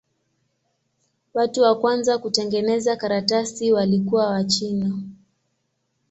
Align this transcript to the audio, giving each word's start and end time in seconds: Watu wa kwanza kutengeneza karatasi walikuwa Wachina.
Watu 1.33 1.61
wa 1.61 1.79
kwanza 1.79 2.17
kutengeneza 2.17 2.95
karatasi 2.95 3.71
walikuwa 3.73 4.27
Wachina. 4.27 4.99